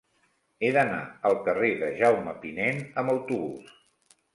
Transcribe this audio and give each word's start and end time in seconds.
He 0.61 0.71
d'anar 0.77 1.01
al 1.29 1.37
carrer 1.49 1.71
de 1.85 1.93
Jaume 2.03 2.37
Pinent 2.49 2.85
amb 3.05 3.17
autobús. 3.19 3.75